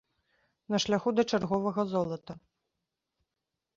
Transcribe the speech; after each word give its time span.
На 0.75 0.79
шляху 0.85 1.09
да 1.17 1.23
чарговага 1.33 1.81
золата. 1.93 2.33